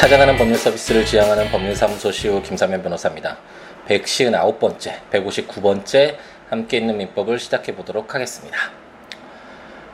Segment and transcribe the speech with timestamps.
[0.00, 3.36] 찾아가는 법률 서비스를 지향하는 법률사무소 시우 김사면 변호사입니다.
[3.86, 6.16] 159번째, 159번째
[6.48, 8.56] 함께 있는 민법을 시작해 보도록 하겠습니다.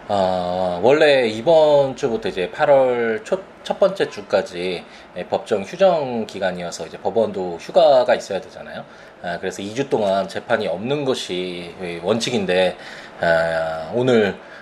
[0.07, 4.85] 어, 원래 이번 주부터 이제 8월 초, 첫 번째 주까지
[5.29, 8.85] 법정 휴정 기간이어서 이제 법원도 휴가가 있어야 되잖아요.
[9.25, 12.77] 아, 그래서 2주 동안 재판이 없는 것이 원칙인데
[13.21, 14.56] 아, 오늘 아,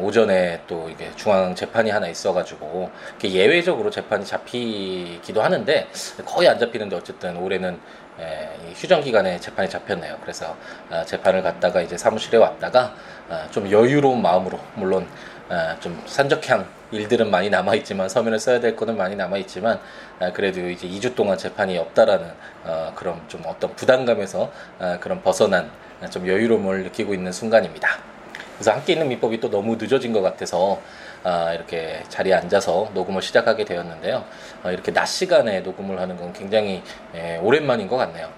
[0.00, 2.90] 오전에 또 이게 중앙 재판이 하나 있어가지고
[3.22, 5.88] 예외적으로 재판이 잡히기도 하는데
[6.24, 7.78] 거의 안 잡히는데 어쨌든 올해는
[8.20, 10.18] 에, 휴정 기간에 재판이 잡혔네요.
[10.22, 10.56] 그래서
[10.90, 12.94] 아, 재판을 갔다가 이제 사무실에 왔다가
[13.28, 15.06] 아, 좀 여유로운 마음으로 물론
[15.48, 19.78] 아, 좀 산적향 일들은 많이 남아 있지만 서면을 써야 될 거는 많이 남아 있지만
[20.18, 22.32] 아, 그래도 이제 2주 동안 재판이 없다라는
[22.64, 25.70] 어, 그런 좀 어떤 부담감에서 아, 그런 벗어난
[26.10, 28.17] 좀 여유로움을 느끼고 있는 순간입니다.
[28.58, 30.80] 그래서 함께 있는 민법이 또 너무 늦어진 것 같아서
[31.22, 34.24] 아, 이렇게 자리에 앉아서 녹음을 시작하게 되었는데요.
[34.64, 36.82] 아, 이렇게 낮 시간에 녹음을 하는 건 굉장히
[37.14, 38.28] 예, 오랜만인 것 같네요.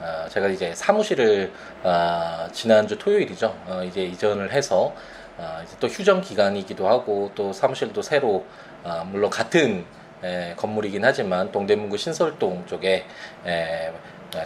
[0.00, 3.54] 아, 제가 이제 사무실을 아, 지난주 토요일이죠.
[3.66, 4.94] 어, 이제 이전을 해서
[5.36, 8.46] 아, 이제 또 휴정 기간이기도 하고 또 사무실도 새로
[8.84, 9.84] 아, 물론 같은
[10.24, 13.04] 에, 건물이긴 하지만 동대문구 신설동 쪽에
[13.46, 13.92] 에,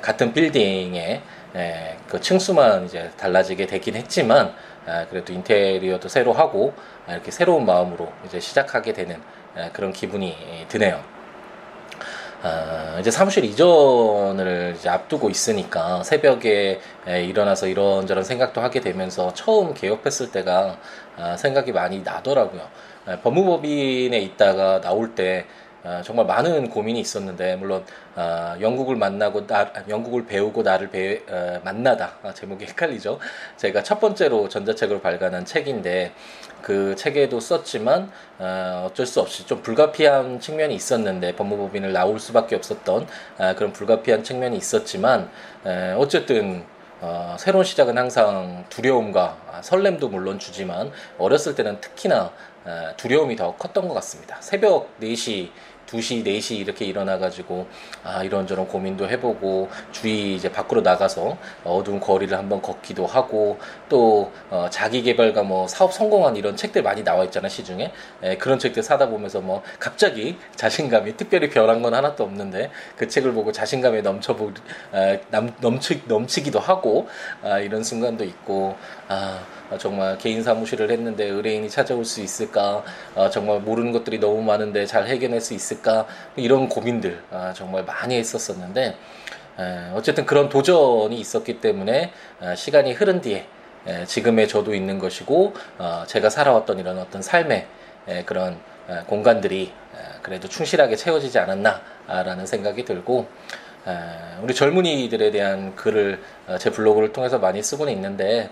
[0.00, 1.22] 같은 빌딩에
[1.54, 4.71] 에, 그 층수만 이제 달라지게 되긴 했지만 아,
[5.08, 6.72] 그래도 인테리어도 새로 하고
[7.06, 9.20] 아, 이렇게 새로운 마음으로 이제 시작하게 되는
[9.56, 10.36] 아, 그런 기분이
[10.68, 11.02] 드네요.
[12.44, 19.74] 아, 이제 사무실 이전을 이제 앞두고 있으니까 새벽에 에, 일어나서 이런저런 생각도 하게 되면서 처음
[19.74, 20.76] 개업했을 때가
[21.16, 22.62] 아, 생각이 많이 나더라고요.
[23.06, 25.61] 에, 법무법인에 있다가 나올 때 아,
[26.04, 32.18] 정말 많은 고민이 있었는데 물론 아, 영국을 만나고 나, 영국을 배우고 나를 배, 어, 만나다
[32.22, 33.18] 아, 제목이 헷갈리죠.
[33.56, 36.12] 제가 첫 번째로 전자책으로 발간한 책인데
[36.60, 43.06] 그 책에도 썼지만 어, 어쩔 수 없이 좀 불가피한 측면이 있었는데 법무법인을 나올 수밖에 없었던
[43.38, 45.30] 아, 그런 불가피한 측면이 있었지만
[45.66, 46.64] 에, 어쨌든
[47.00, 52.30] 어, 새로운 시작은 항상 두려움과 설렘도 물론 주지만 어렸을 때는 특히나
[52.64, 54.40] 어, 두려움이 더 컸던 것 같습니다.
[54.40, 55.50] 새벽 4시
[55.92, 57.66] 2시, 4시 이렇게 일어나가지고,
[58.02, 63.58] 아, 이런저런 고민도 해보고, 주위 이제 밖으로 나가서 어두운 거리를 한번 걷기도 하고,
[63.88, 67.92] 또, 어, 자기개발과 뭐 사업 성공한 이런 책들 많이 나와 있잖아, 시중에.
[68.22, 73.32] 에, 그런 책들 사다 보면서 뭐, 갑자기 자신감이 특별히 변한 건 하나도 없는데, 그 책을
[73.32, 74.52] 보고 자신감에 넘쳐보,
[74.94, 77.08] 에, 남, 넘치, 넘치기도 하고,
[77.42, 78.76] 아, 이런 순간도 있고,
[79.08, 79.40] 아,
[79.78, 82.84] 정말 개인 사무실을 했는데 의뢰인이 찾아올 수 있을까?
[83.14, 85.81] 아, 정말 모르는 것들이 너무 많은데 잘 해결할 수 있을까?
[86.36, 88.96] 이런 고민들 아, 정말 많이 했었었는데
[89.58, 93.46] 에, 어쨌든 그런 도전이 있었기 때문에 아, 시간이 흐른 뒤에
[93.86, 97.66] 에, 지금의 저도 있는 것이고 어, 제가 살아왔던 이런 어떤 삶의
[98.08, 103.26] 에, 그런 에, 공간들이 에, 그래도 충실하게 채워지지 않았나라는 생각이 들고
[104.42, 108.50] 우리 젊은이들에 대한 글을 어, 제 블로그를 통해서 많이 쓰고는 있는데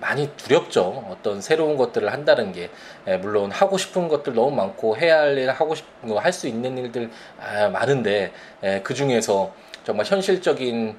[0.00, 1.06] 많이 두렵죠.
[1.10, 2.68] 어떤 새로운 것들을 한다는 게
[3.22, 7.10] 물론 하고 싶은 것들 너무 많고 해야 할 일, 하고 싶은 거, 할수 있는 일들
[7.40, 8.32] 아, 많은데
[8.82, 10.98] 그 중에서 정말 현실적인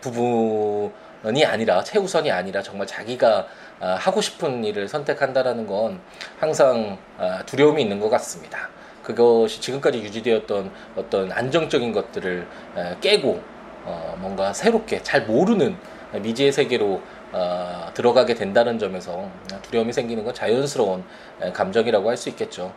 [0.00, 3.48] 부분이 아니라 최우선이 아니라 정말 자기가
[3.78, 6.00] 아, 하고 싶은 일을 선택한다라는 건
[6.38, 8.70] 항상 아, 두려움이 있는 것 같습니다.
[9.06, 12.44] 그것이 지금까지 유지되었던 어떤 안정적인 것들을
[13.00, 13.40] 깨고
[13.84, 15.76] 어 뭔가 새롭게 잘 모르는
[16.20, 17.00] 미지의 세계로
[17.32, 19.30] 어 들어가게 된다는 점에서
[19.62, 21.04] 두려움이 생기는 건 자연스러운
[21.52, 22.72] 감정이라고 할 수 있겠죠.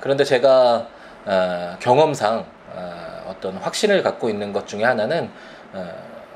[0.00, 0.88] 그런데 제가
[1.26, 5.30] 어 경험상 어 어떤 확신을 갖고 있는 것 중에 하나는
[5.72, 5.94] 어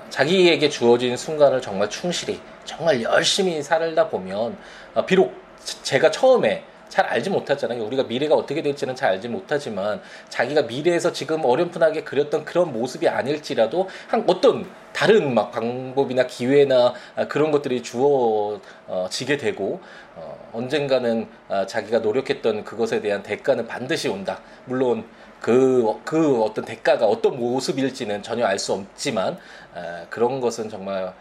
[0.08, 4.56] 자기에게 주어진 순간을 정말 충실히 정말 열심히 살다 보면
[4.94, 5.34] 어, 비록
[5.82, 7.84] 제가 처음에 잘 알지 못하잖아요.
[7.84, 13.88] 우리가 미래가 어떻게 될지는 잘 알지 못하지만 자기가 미래에서 지금 어렴풋하게 그렸던 그런 모습이 아닐지라도
[14.08, 19.80] 한 어떤 다른 막 방법이나 기회나 아, 그런 것들이 주어지게 되고
[20.16, 24.40] 어, 언젠가는 아, 자기가 노력했던 그것에 대한 대가는 반드시 온다.
[24.64, 25.04] 물론
[25.40, 29.38] 그, 그 어떤 대가가 어떤 모습일지는 전혀 알 수 없지만
[29.74, 31.12] 아, 그런 것은 정말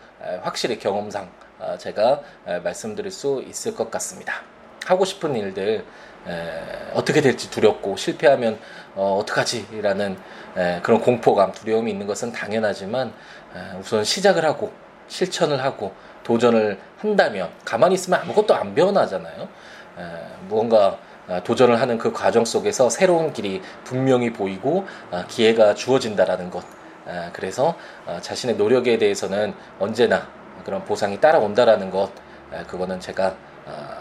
[0.41, 1.29] 확실히 경험상
[1.77, 2.21] 제가
[2.63, 4.41] 말씀드릴 수 있을 것 같습니다.
[4.87, 5.83] 하고 싶은 일들
[6.27, 8.57] 에, 어떻게 될지 두렵고 실패하면
[8.95, 10.17] 어, 어떡하지라는
[10.55, 13.13] 에, 그런 공포감, 두려움이 있는 것은 당연하지만
[13.55, 14.71] 에, 우선 시작을 하고
[15.07, 15.93] 실천을 하고
[16.23, 19.41] 도전을 한다면 가만히 있으면 아무것도 안 변하잖아요.
[19.41, 20.03] 에,
[20.47, 20.97] 무언가
[21.27, 26.63] 어, 도전을 하는 그 과정 속에서 새로운 길이 분명히 보이고 어, 기회가 주어진다라는 것.
[27.07, 27.75] 에, 그래서
[28.05, 30.27] 어, 자신의 노력에 대해서는 언제나
[30.63, 32.09] 그런 보상이 따라온다라는 것.
[32.53, 33.35] 에, 그거는 제가
[33.65, 33.96] 어,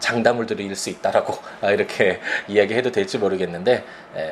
[0.00, 1.34] 장담을 드릴 수 있다라고
[1.70, 3.84] 이렇게 이야기해도 될지 모르겠는데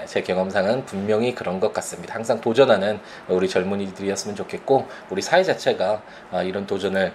[0.06, 2.14] 제 경험상은 분명히 그런 것 같습니다.
[2.14, 2.98] 항상 도전하는
[3.28, 6.02] 우리 젊은이들이었으면 좋겠고 우리 사회 자체가
[6.44, 7.12] 이런 도전을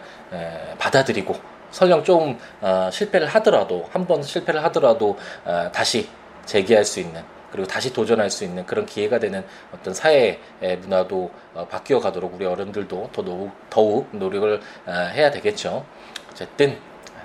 [0.77, 1.35] 받아들이고
[1.73, 6.07] 설령 좀 어, 실패를 하더라도 한 번 실패를 하더라도 어, 다시
[6.45, 11.67] 재기할 수 있는 그리고 다시 도전할 수 있는 그런 기회가 되는 어떤 사회 문화도 어,
[11.67, 15.85] 바뀌어 가도록 우리 어른들도 더 더욱 노력을 해야 되겠죠.
[16.31, 16.77] 어쨌든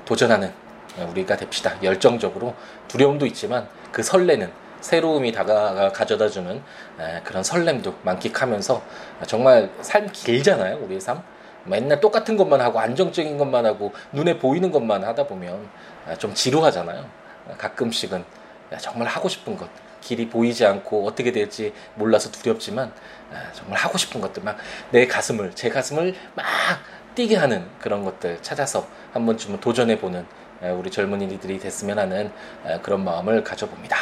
[0.05, 0.53] 도전하는
[1.05, 1.77] 우리가 됩시다.
[1.83, 2.55] 열정적으로
[2.89, 4.51] 두려움도 있지만 그 설레는
[4.81, 6.63] 새로움이 다가 가져다주는
[7.25, 8.83] 그런 설렘도 만끽하면서
[9.27, 10.79] 정말 삶 길잖아요.
[10.85, 11.23] 우리의 삶.
[11.65, 15.69] 맨날 똑같은 것만 하고 안정적인 것만 하고 눈에 보이는 것만 하다 보면
[16.07, 17.05] 아, 좀 지루하잖아요.
[17.59, 18.25] 가끔씩은
[18.81, 19.69] 정말 하고 싶은 것
[20.01, 22.93] 길이 보이지 않고 어떻게 될지 몰라서 두렵지만
[23.33, 24.57] 아, 정말 하고 싶은 것들 막
[24.91, 26.47] 내 가슴을 제 가슴을 막
[27.15, 30.25] 뛰게 하는 그런 것들 찾아서 한 번쯤은 도전해 보는
[30.63, 32.31] 우리 젊은이들이 됐으면 하는
[32.83, 33.97] 그런 마음을 가져봅니다.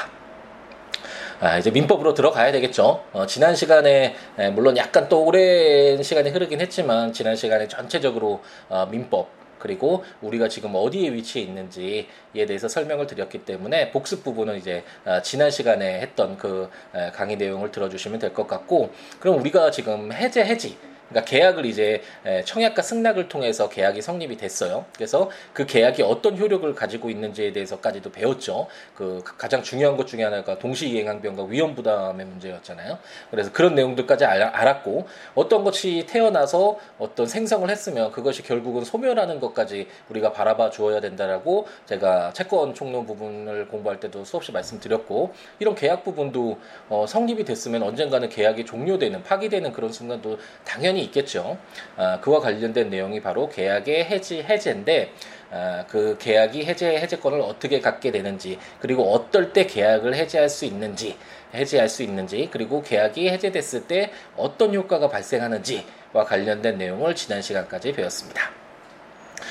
[1.38, 3.04] 아, 이제 민법으로 들어가야 되겠죠.
[3.12, 8.86] 어, 지난 시간에 에, 물론 약간 또 오랜 시간이 흐르긴 했지만 지난 시간에 전체적으로 어,
[8.90, 12.06] 민법 그리고 우리가 지금 어디에 위치해 있는지에
[12.46, 16.70] 대해서 설명을 드렸기 때문에 복습 부분은 이제 어, 지난 시간에 했던 그
[17.12, 22.02] 강의 내용을 들어주시면 될 것 같고 그럼 우리가 지금 해제 해지 그러니까 계약을 이제
[22.44, 24.84] 청약과 승낙을 통해서 계약이 성립이 됐어요.
[24.94, 28.66] 그래서 그 계약이 어떤 효력을 가지고 있는지에 대해서까지도 배웠죠.
[28.94, 32.98] 그 가장 중요한 것 중에 하나가 동시이행항변과 위험부담의 문제였잖아요.
[33.30, 40.32] 그래서 그런 내용들까지 알았고 어떤 것이 태어나서 어떤 생성을 했으면 그것이 결국은 소멸하는 것까지 우리가
[40.32, 46.58] 바라봐 주어야 된다라고 제가 채권 총론 부분을 공부할 때도 수없이 말씀드렸고 이런 계약 부분도
[46.88, 51.58] 어, 성립이 됐으면 언젠가는 계약이 종료되는 파기되는 그런 순간도 당연히 당연히 있겠죠.
[51.96, 55.12] 아, 그와 관련된 내용이 바로 계약의 해지 해제인데
[55.52, 61.16] 아, 그 계약이 해제 해제권을 어떻게 갖게 되는지 그리고 어떨 때 계약을 해제할 수 있는지
[61.54, 68.50] 해제할 수 있는지 그리고 계약이 해제됐을 때 어떤 효과가 발생하는지와 관련된 내용을 지난 시간까지 배웠습니다.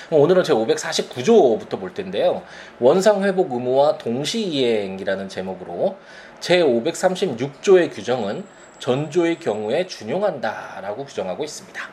[0.10, 2.44] 오늘은 제 549조부터 볼 텐데요.
[2.80, 5.96] 원상 회복 의무와 동시 이행이라는 제목으로
[6.40, 8.44] 제 536조의 규정은
[8.80, 11.90] 전조의 경우에 준용한다라고 규정하고 있습니다.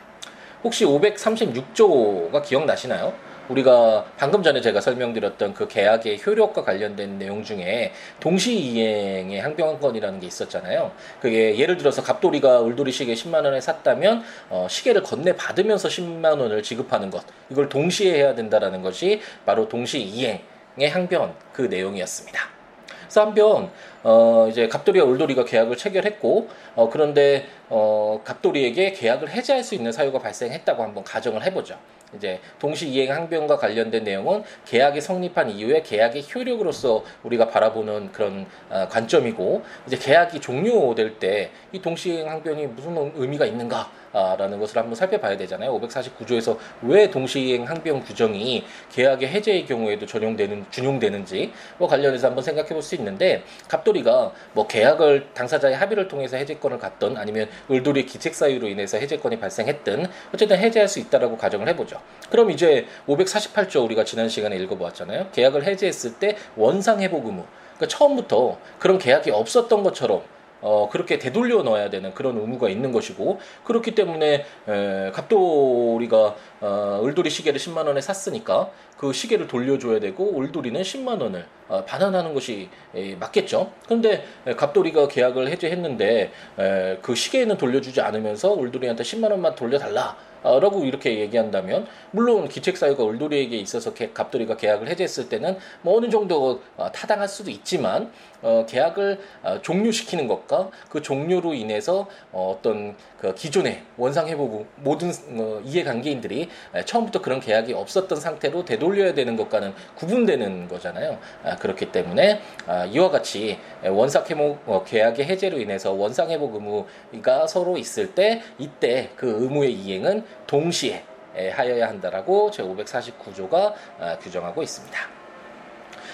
[0.63, 3.13] 혹시 536조가 기억나시나요?
[3.49, 7.91] 우리가 방금 전에 제가 설명드렸던 그 계약의 효력과 관련된 내용 중에
[8.21, 10.91] 동시이행의 항변권이라는 게 있었잖아요.
[11.19, 16.63] 그게 예를 들어서 갑돌이가 울돌이 시계 10만 원에 샀다면 어, 시계를 건네 받으면서 10만 원을
[16.63, 22.62] 지급하는 것 이걸 동시에 해야 된다라는 것이 바로 동시이행의 항변 그 내용이었습니다.
[23.03, 23.69] 그래서 한편
[24.03, 30.19] 어 이제 갑돌이와 울돌이가 계약을 체결했고 어 그런데 어 갑돌이에게 계약을 해지할 수 있는 사유가
[30.19, 31.77] 발생했다고 한번 가정을 해보죠.
[32.15, 38.87] 이제 동시 이행 항변과 관련된 내용은 계약이 성립한 이후에 계약의 효력으로서 우리가 바라보는 그런 어,
[38.87, 43.89] 관점이고 이제 계약이 종료될 때 이 동시 이행 항변이 무슨 의미가 있는가?
[44.13, 45.79] 라는 것을 한번 살펴봐야 되잖아요.
[45.79, 52.95] 549조에서 왜 동시이행 항변 규정이 계약의 해제의 경우에도 적용되는 준용되는지와 관련해서 한번 생각해 볼 수
[52.95, 59.39] 있는데 갑돌이가 뭐 계약을 당사자의 합의를 통해서 해제권을 갖던 아니면 을돌이 기책 사유로 인해서 해제권이
[59.39, 61.99] 발생했든 어쨌든 해제할 수 있다라고 가정을 해보죠.
[62.29, 65.29] 그럼 이제 548조 우리가 지난 시간에 읽어보았잖아요.
[65.31, 67.45] 계약을 해제했을 때 원상 회복 의무.
[67.77, 70.21] 그러니까 처음부터 그런 계약이 없었던 것처럼
[70.63, 77.29] 어, 그렇게 되돌려 넣어야 되는 그런 의무가 있는 것이고 그렇기 때문에 에, 갑돌이가 어, 을돌이
[77.29, 83.15] 시계를 10만 원에 샀으니까 그 시계를 돌려줘야 되고 을돌이는 10만 원을 어, 반환하는 것이 에,
[83.15, 83.71] 맞겠죠.
[83.85, 90.15] 그런데 에, 갑돌이가 계약을 해제했는데 에, 그 시계는 돌려주지 않으면서 을돌이한테 10만 원만 돌려달라.
[90.43, 96.61] 라고 이렇게 얘기한다면 물론 기책 사유가 을돌이에게 있어서 갑돌이가 계약을 해제했을 때는 뭐 어느 정도
[96.77, 98.11] 어, 타당할 수도 있지만
[98.43, 105.11] 어, 계약을 어, 종료시키는 것과 그 종료로 인해서 어, 어떤 그 기존의 원상 회복 모든
[105.39, 106.49] 어, 이해관계인들이
[106.85, 111.17] 처음부터 그런 계약이 없었던 상태로 되돌려야 되는 것과는 구분되는 거잖아요.
[111.43, 117.47] 아, 그렇기 때문에 아, 이와 같이 원상 회복 어, 계약의 해제로 인해서 원상 회복 의무가
[117.47, 121.03] 서로 있을 때 이때 그 의무의 이행은 동시에
[121.51, 124.99] 하여야 한다라고 제 549조가 아, 규정하고 있습니다.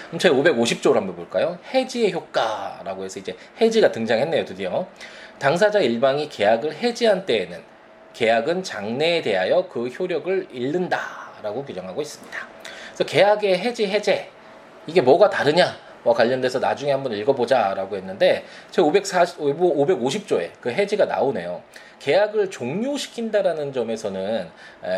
[0.06, 1.58] 그럼 제 550조를 한번 볼까요?
[1.72, 4.86] 해지의 효과라고 해서 이제 해지가 등장했네요, 드디어.
[5.38, 7.62] 당사자 일방이 계약을 해지한 때에는
[8.12, 12.38] 계약은 장래에 대하여 그 효력을 잃는다라고 규정하고 있습니다.
[12.88, 14.28] 그래서 계약의 해지 해제
[14.86, 15.76] 이게 뭐가 다르냐?
[16.02, 21.62] 와 관련돼서 나중에 한번 읽어보자라고 했는데 제 540, 550조에 그 해지가 나오네요.
[22.00, 24.48] 계약을 종료시킨다라는 점에서는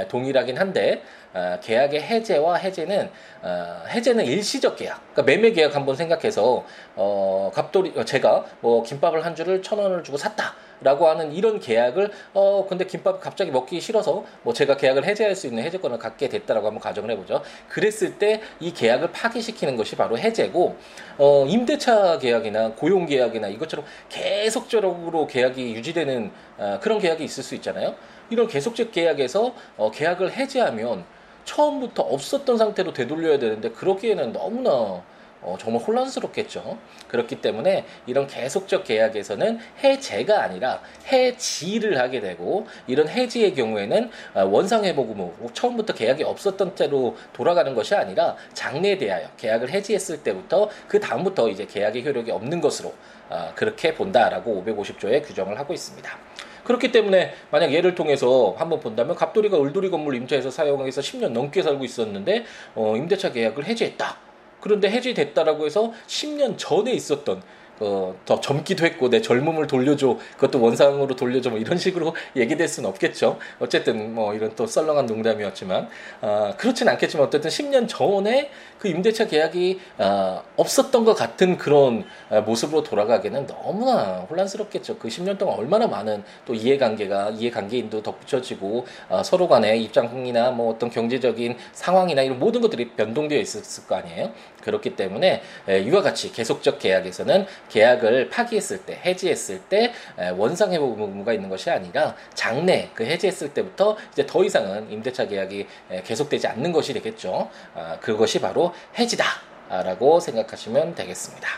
[0.09, 1.03] 동일하긴 한데
[1.35, 3.11] 어, 계약의 해제와 해제는
[3.43, 5.01] 어, 해제는 일시적 계약.
[5.13, 6.65] 그러니까 매매 계약 한번 생각해서
[6.97, 10.55] 어, 갑돌이 어, 제가 뭐 김밥을 한 줄을 천 원을 주고 샀다.
[10.85, 15.47] 라고 하는 이런 계약을 어 근데 김밥 갑자기 먹기 싫어서 뭐 제가 계약을 해제할 수
[15.47, 17.41] 있는 해제권을 갖게 됐다라고 한번 가정을 해보죠.
[17.69, 20.77] 그랬을 때 이 계약을 파기시키는 것이 바로 해제고
[21.19, 27.95] 어 임대차 계약이나 고용 계약이나 이것처럼 계속적으로 계약이 유지되는 어, 그런 계약이 있을 수 있잖아요.
[28.31, 31.05] 이런 계속적 계약에서 어 계약을 해제하면
[31.45, 35.03] 처음부터 없었던 상태로 되돌려야 되는데 그러기에는 너무나
[35.43, 36.79] 어, 정말 혼란스럽겠죠.
[37.09, 40.81] 그렇기 때문에 이런 계속적 계약에서는 해제가 아니라
[41.11, 47.95] 해지를 하게 되고 이런 해지의 경우에는 어, 원상회복 의무 처음부터 계약이 없었던 때로 돌아가는 것이
[47.95, 52.95] 아니라 장래에 대하여 계약을 해지했을 때부터 그 다음부터 이제 계약의 효력이 없는 것으로
[53.29, 56.19] 어, 그렇게 본다라고 550조에 규정을 하고 있습니다.
[56.65, 61.85] 그렇기 때문에 만약 예를 통해서 한번 본다면 갑돌이가 을돌이 건물 임차해서 사용해서 10년 넘게 살고
[61.85, 64.17] 있었는데 어, 임대차 계약을 해지했다.
[64.61, 67.43] 그런데 해지됐다라고 해서 10년 전에 있었던
[67.83, 72.89] 어, 더 젊기도 했고 내 젊음을 돌려줘 그것도 원상으로 돌려줘 뭐 이런 식으로 얘기될 수는
[72.91, 73.39] 없겠죠.
[73.59, 75.89] 어쨌든 뭐 이런 또 썰렁한 농담이었지만
[76.21, 82.41] 어, 그렇진 않겠지만 어쨌든 10년 전에 그 임대차 계약이 어, 없었던 것 같은 그런 어,
[82.43, 84.99] 모습으로 돌아가기는 너무나 혼란스럽겠죠.
[84.99, 90.89] 그 10년 동안 얼마나 많은 또 이해관계가 이해관계인도 덧붙여지고 어, 서로 간의 입장이나 뭐 어떤
[90.89, 94.33] 경제적인 상황이나 이런 모든 것들이 변동되어 있었을 거 아니에요.
[94.63, 99.93] 그렇기 때문에 에, 이와 같이 계속적 계약에서는 계약을 파기했을 때, 해지했을 때
[100.37, 105.67] 원상 회복 의무가 있는 것이 아니라 장래 그 해지했을 때부터 이제 더 이상은 임대차 계약이
[106.05, 107.49] 계속되지 않는 것이 되겠죠.
[107.75, 111.49] 아, 그것이 바로 해지다라고 생각하시면 되겠습니다.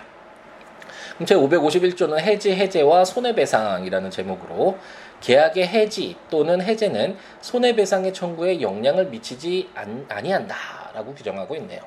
[1.26, 4.78] 제 551조는 해지, 해제와 손해배상이라는 제목으로
[5.20, 9.70] 계약의 해지 또는 해제는 손해배상의 청구에 영향을 미치지
[10.08, 11.80] 아니한다라고 규정하고 있네요.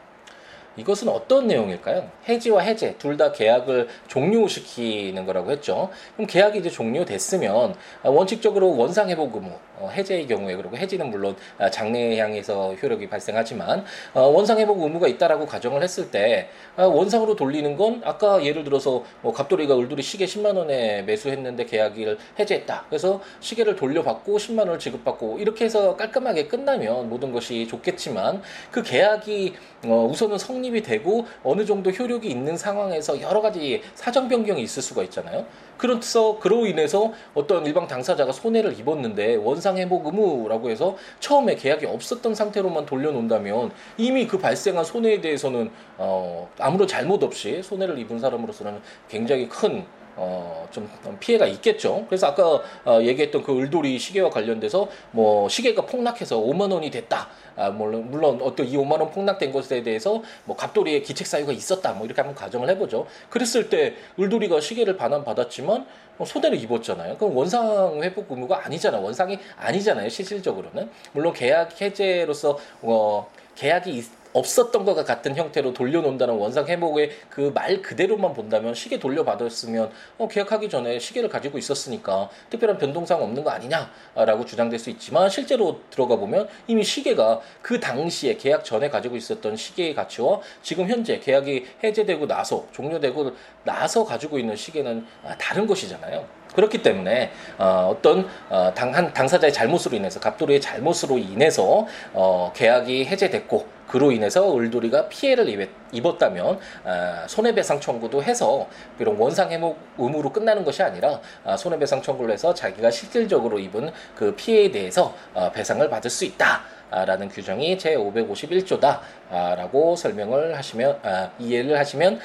[0.78, 2.10] 이것은 어떤 내용일까요?
[2.30, 5.90] 해지와 해제 둘 다 계약을 종료시키는 거라고 했죠.
[6.14, 11.70] 그럼 계약이 이제 종료됐으면 원칙적으로 원상 회복 의무 어, 해제의 경우에 그리고 해지는 물론 아,
[11.70, 17.76] 장래에 향해서 효력이 발생하지만 어, 원상 회복 의무가 있다라고 가정을 했을 때 아, 원상으로 돌리는
[17.76, 22.86] 건 아까 예를 들어서 뭐 갑돌이가 을돌이 시계 10만 원에 매수했는데 계약을 해제했다.
[22.90, 28.42] 그래서 시계를 돌려받고 10만 원을 지급받고 이렇게 해서 깔끔하게 끝나면 모든 것이 좋겠지만
[28.72, 29.56] 그 계약이
[29.86, 34.82] 어, 우선은 성립 이 되고 어느 정도 효력이 있는 상황에서 여러 가지 사정 변경이 있을
[34.82, 35.46] 수가 있잖아요.
[35.78, 42.34] 그래서 그로 인해서 어떤 일방 당사자가 손해를 입었는데 원상 회복 의무라고 해서 처음에 계약이 없었던
[42.34, 49.48] 상태로만 돌려놓는다면 이미 그 발생한 손해에 대해서는 어, 아무런 잘못 없이 손해를 입은 사람으로서는 굉장히
[49.48, 49.86] 큰
[50.20, 52.06] 어, 좀 피해가 있겠죠.
[52.08, 57.30] 그래서 아까 어, 얘기했던 그 을돌이 시계와 관련돼서 뭐 시계가 폭락해서 5만 원이 됐다.
[57.56, 61.94] 아, 물론, 물론 어떤 이 5만 원 폭락된 것에 대해서 뭐 갑돌이의 기책 사유가 있었다.
[61.94, 63.06] 뭐 이렇게 한번 가정을 해보죠.
[63.30, 65.86] 그랬을 때 을돌이가 시계를 반환 받았지만
[66.18, 67.18] 뭐 손해를 입었잖아요.
[67.18, 69.00] 그럼 원상 회복 의무가 아니잖아.
[69.00, 70.10] 원상이 아니잖아요.
[70.10, 74.04] 실질적으로는 물론 계약 해제로서 어, 계약이
[74.38, 79.90] 없었던 것과 같은 형태로 돌려놓는다는 원상 회복의 그 말 그대로만 본다면 시계 돌려받았으면
[80.20, 85.80] 어, 계약하기 전에 시계를 가지고 있었으니까 특별한 변동사항 없는 거 아니냐라고 주장될 수 있지만 실제로
[85.90, 91.66] 들어가 보면 이미 시계가 그 당시에 계약 전에 가지고 있었던 시계의 가치와 지금 현재 계약이
[91.84, 93.32] 해제되고 나서 종료되고
[93.64, 96.26] 나서 가지고 있는 시계는 아, 다른 것이잖아요.
[96.56, 103.06] 그렇기 때문에 어, 어떤 어, 당, 한 당사자의 잘못으로 인해서 갑돌이의 잘못으로 인해서 어, 계약이
[103.06, 110.64] 해제됐고 그로 인해서 을돌이가 피해를 입었다면 아, 손해배상 청구도 해서 비록 원상 회복 의무로 끝나는
[110.64, 116.10] 것이 아니라 아, 손해배상 청구를 해서 자기가 실질적으로 입은 그 피해에 대해서 어, 배상을 받을
[116.10, 116.78] 수 있다.
[116.90, 121.02] 라는 규정이 제 551조다라고 설명을 하시면
[121.38, 122.18] 이해를 하시면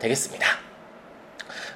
[0.00, 0.46] 되겠습니다.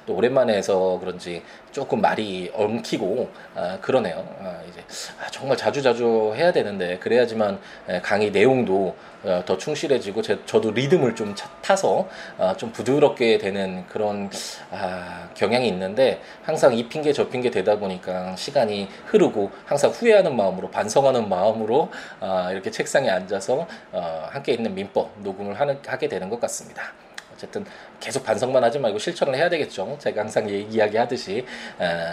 [0.05, 4.27] 또 오랜만에 해서 그런지 조금 말이 엉키고 아, 그러네요.
[4.41, 4.81] 아, 이제
[5.21, 7.59] 아, 정말 자주 자주 해야 되는데 그래야지만
[8.01, 14.29] 강의 내용도 어, 더 충실해지고 제, 저도 리듬을 좀 타서 아, 좀 부드럽게 되는 그런
[14.71, 20.71] 아, 경향이 있는데 항상 이 핑계 저 핑계 되다 보니까 시간이 흐르고 항상 후회하는 마음으로
[20.71, 26.39] 반성하는 마음으로 아, 이렇게 책상에 앉아서 어, 함께 있는 민법 녹음을 하는, 하게 되는 것
[26.41, 26.93] 같습니다.
[27.41, 27.65] 어쨌든
[27.99, 29.97] 계속 반성만 하지 말고 실천을 해야 되겠죠.
[29.99, 31.45] 제가 항상 이야기하듯이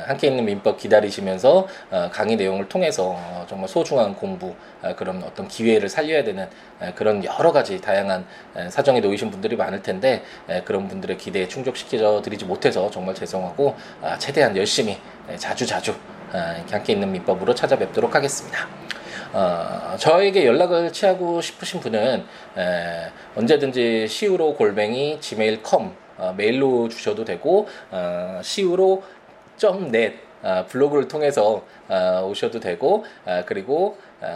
[0.06, 5.49] 함께 있는 민법 기다리시면서 어, 강의 내용을 통해서 어, 정말 소중한 공부 어, 그런 어떤
[5.49, 6.49] 기회를 살려야 되는
[6.94, 8.25] 그런 여러 가지 다양한
[8.70, 10.23] 사정에 놓이신 분들이 많을 텐데
[10.64, 14.97] 그런 분들의 기대에 충족시켜 드리지 못해서 정말 죄송하고 아, 최대한 열심히
[15.37, 15.92] 자주 자주
[16.32, 18.68] 어, 함께 있는 민법으로 찾아뵙도록 하겠습니다.
[19.32, 22.25] 어, 저에게 연락을 취하고 싶으신 분은
[22.56, 29.02] 에, 언제든지 시우로 골뱅이 gmail.com 어, 메일로 주셔도 되고 어, 시우로
[29.62, 34.28] .net 어, 블로그를 통해서 어, 오셔도 되고 어, 그리고 어,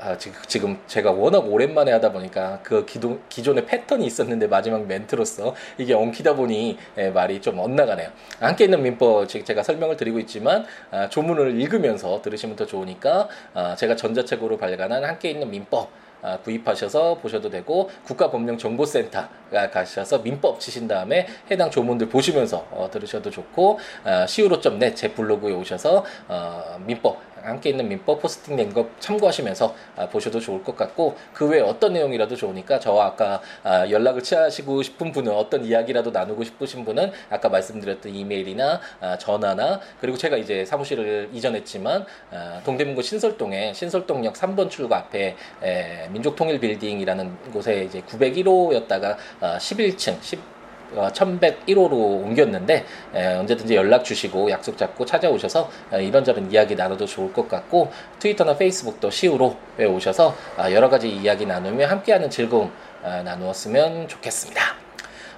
[0.00, 5.92] 아, 지금 제가 워낙 오랜만에 하다 보니까 그 기존, 기존의 패턴이 있었는데 마지막 멘트로서 이게
[5.92, 8.10] 엉키다 보니 예, 말이 좀 엇나가네요.
[8.38, 13.96] 함께 있는 민법 제가 설명을 드리고 있지만 아, 조문을 읽으면서 들으시면 더 좋으니까 아, 제가
[13.96, 15.90] 전자책으로 발간한 함께 있는 민법
[16.22, 19.28] 아, 구입하셔서 보셔도 되고 국가법령정보센터
[19.72, 26.04] 가셔서 민법 치신 다음에 해당 조문들 보시면서 어, 들으셔도 좋고 아, siwo.net 제 블로그에 오셔서
[26.28, 31.60] 어, 민법 함께 있는 민법 포스팅 된거 참고하시면서 아, 보셔도 좋을 것 같고 그 외에
[31.60, 37.12] 어떤 내용이라도 좋으니까 저와 아까 아, 연락을 취하시고 싶은 분은 어떤 이야기라도 나누고 싶으신 분은
[37.30, 44.70] 아까 말씀드렸던 이메일이나 아, 전화나 그리고 제가 이제 사무실을 이전했지만 아, 동대문구 신설동에 신설동역 3번
[44.70, 50.57] 출구 앞에 에, 민족통일 빌딩이라는 곳에 이제 901호였다가 아, 11층 10
[50.94, 57.48] 1101호로 옮겼는데 에, 언제든지 연락 주시고 약속 잡고 찾아오셔서 에, 이런저런 이야기 나눠도 좋을 것
[57.48, 64.77] 같고 트위터나 페이스북도 시우로에 오셔서 아, 여러 가지 이야기 나누며 함께하는 즐거움 아, 나누었으면 좋겠습니다.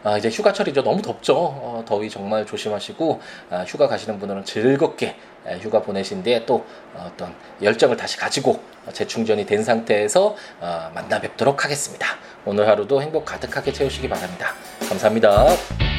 [0.03, 0.83] 아, 이제 휴가철이죠.
[0.83, 1.35] 너무 덥죠.
[1.37, 5.17] 어, 더위 정말 조심하시고 아, 휴가 가시는 분들은 즐겁게
[5.47, 6.65] 에, 휴가 보내신 뒤에 또
[6.95, 8.61] 어, 어떤 열정을 다시 가지고
[8.93, 12.07] 재충전이 된 상태에서 어, 만나 뵙도록 하겠습니다.
[12.45, 14.55] 오늘 하루도 행복 가득하게 채우시기 바랍니다.
[14.89, 15.90] 감사합니다.